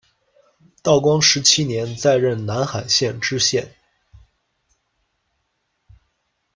[0.81, 3.75] 道光十七年，再任南海县知县。